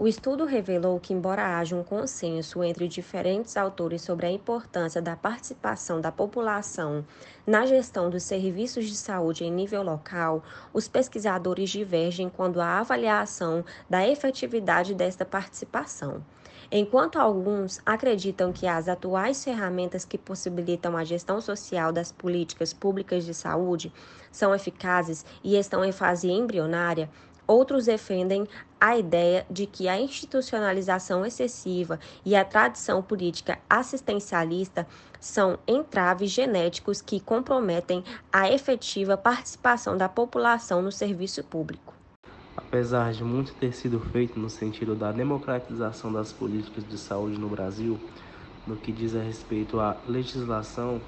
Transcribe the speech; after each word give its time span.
O 0.00 0.06
estudo 0.06 0.44
revelou 0.44 1.00
que, 1.00 1.12
embora 1.12 1.58
haja 1.58 1.74
um 1.74 1.82
consenso 1.82 2.62
entre 2.62 2.86
diferentes 2.86 3.56
autores 3.56 4.00
sobre 4.00 4.26
a 4.26 4.30
importância 4.30 5.02
da 5.02 5.16
participação 5.16 6.00
da 6.00 6.12
população 6.12 7.04
na 7.44 7.66
gestão 7.66 8.08
dos 8.08 8.22
serviços 8.22 8.86
de 8.86 8.94
saúde 8.94 9.42
em 9.42 9.50
nível 9.50 9.82
local, 9.82 10.44
os 10.72 10.86
pesquisadores 10.86 11.68
divergem 11.68 12.28
quando 12.28 12.60
à 12.60 12.78
avaliação 12.78 13.64
da 13.90 14.06
efetividade 14.06 14.94
desta 14.94 15.24
participação. 15.24 16.24
Enquanto 16.70 17.18
alguns 17.18 17.80
acreditam 17.84 18.52
que 18.52 18.68
as 18.68 18.88
atuais 18.88 19.42
ferramentas 19.42 20.04
que 20.04 20.18
possibilitam 20.18 20.96
a 20.96 21.02
gestão 21.02 21.40
social 21.40 21.90
das 21.90 22.12
políticas 22.12 22.72
públicas 22.72 23.24
de 23.24 23.34
saúde 23.34 23.92
são 24.30 24.54
eficazes 24.54 25.24
e 25.42 25.56
estão 25.56 25.84
em 25.84 25.90
fase 25.90 26.30
embrionária, 26.30 27.10
Outros 27.48 27.86
defendem 27.86 28.46
a 28.78 28.98
ideia 28.98 29.46
de 29.50 29.66
que 29.66 29.88
a 29.88 29.98
institucionalização 29.98 31.24
excessiva 31.24 31.98
e 32.22 32.36
a 32.36 32.44
tradição 32.44 33.02
política 33.02 33.58
assistencialista 33.70 34.86
são 35.18 35.58
entraves 35.66 36.30
genéticos 36.30 37.00
que 37.00 37.18
comprometem 37.18 38.04
a 38.30 38.52
efetiva 38.52 39.16
participação 39.16 39.96
da 39.96 40.10
população 40.10 40.82
no 40.82 40.92
serviço 40.92 41.42
público. 41.42 41.94
Apesar 42.54 43.12
de 43.12 43.24
muito 43.24 43.54
ter 43.54 43.72
sido 43.72 43.98
feito 43.98 44.38
no 44.38 44.50
sentido 44.50 44.94
da 44.94 45.10
democratização 45.10 46.12
das 46.12 46.34
políticas 46.34 46.86
de 46.86 46.98
saúde 46.98 47.40
no 47.40 47.48
Brasil, 47.48 47.98
no 48.66 48.76
que 48.76 48.92
diz 48.92 49.16
a 49.16 49.22
respeito 49.22 49.80
à 49.80 49.96
legislação, 50.06 51.00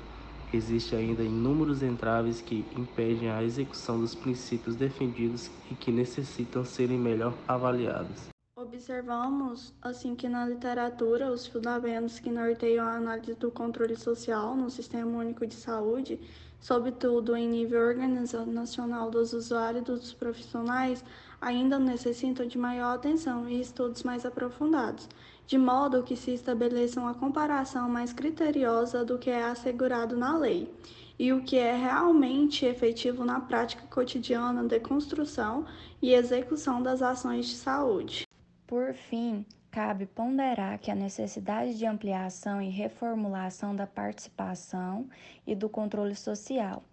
existe 0.56 0.94
ainda 0.94 1.22
inúmeros 1.22 1.82
entraves 1.82 2.40
que 2.40 2.64
impedem 2.76 3.30
a 3.30 3.42
execução 3.42 4.00
dos 4.00 4.14
princípios 4.14 4.76
defendidos 4.76 5.50
e 5.70 5.74
que 5.74 5.92
necessitam 5.92 6.64
serem 6.64 6.98
melhor 6.98 7.34
avaliados. 7.46 8.28
Observamos, 8.56 9.72
assim 9.80 10.14
que 10.14 10.28
na 10.28 10.46
literatura, 10.46 11.32
os 11.32 11.46
fundamentos 11.46 12.18
que 12.18 12.30
norteiam 12.30 12.86
a 12.86 12.96
análise 12.96 13.34
do 13.34 13.50
controle 13.50 13.96
social 13.96 14.54
no 14.54 14.68
Sistema 14.68 15.18
Único 15.18 15.46
de 15.46 15.54
Saúde, 15.54 16.20
sobretudo 16.60 17.34
em 17.34 17.48
nível 17.48 17.80
organizacional 17.80 19.10
dos 19.10 19.32
usuários 19.32 19.82
e 19.82 19.84
dos 19.86 20.12
profissionais, 20.12 21.02
ainda 21.40 21.78
necessitam 21.78 22.46
de 22.46 22.58
maior 22.58 22.94
atenção 22.96 23.48
e 23.48 23.60
estudos 23.60 24.02
mais 24.02 24.26
aprofundados, 24.26 25.08
de 25.50 25.58
modo 25.58 26.04
que 26.04 26.14
se 26.14 26.30
estabeleça 26.30 27.00
uma 27.00 27.12
comparação 27.12 27.88
mais 27.88 28.12
criteriosa 28.12 29.04
do 29.04 29.18
que 29.18 29.28
é 29.28 29.42
assegurado 29.42 30.16
na 30.16 30.38
lei 30.38 30.72
e 31.18 31.32
o 31.32 31.42
que 31.42 31.56
é 31.58 31.74
realmente 31.74 32.64
efetivo 32.64 33.24
na 33.24 33.40
prática 33.40 33.84
cotidiana 33.88 34.62
de 34.62 34.78
construção 34.78 35.66
e 36.00 36.14
execução 36.14 36.80
das 36.80 37.02
ações 37.02 37.48
de 37.48 37.56
saúde. 37.56 38.28
Por 38.64 38.94
fim, 38.94 39.44
cabe 39.72 40.06
ponderar 40.06 40.78
que 40.78 40.88
a 40.88 40.94
necessidade 40.94 41.76
de 41.76 41.84
ampliação 41.84 42.62
e 42.62 42.68
reformulação 42.68 43.74
da 43.74 43.88
participação 43.88 45.08
e 45.44 45.56
do 45.56 45.68
controle 45.68 46.14
social 46.14 46.84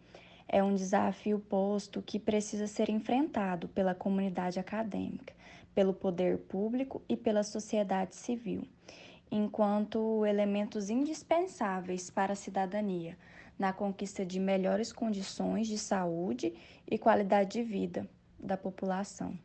é 0.48 0.64
um 0.64 0.76
desafio 0.76 1.40
posto 1.40 2.02
que 2.02 2.20
precisa 2.20 2.68
ser 2.68 2.90
enfrentado 2.90 3.68
pela 3.68 3.94
comunidade 3.94 4.60
acadêmica, 4.60 5.34
pelo 5.76 5.94
poder 5.94 6.38
público 6.38 7.02
e 7.08 7.18
pela 7.18 7.44
sociedade 7.44 8.16
civil, 8.16 8.68
enquanto 9.30 10.26
elementos 10.26 10.90
indispensáveis 10.90 12.10
para 12.10 12.34
a 12.34 12.36
cidadania 12.36 13.18
na 13.58 13.74
conquista 13.74 14.26
de 14.26 14.40
melhores 14.40 14.94
condições 14.94 15.68
de 15.68 15.78
saúde 15.78 16.54
e 16.90 16.98
qualidade 16.98 17.52
de 17.52 17.64
vida 17.64 18.08
da 18.40 18.56
população. 18.56 19.38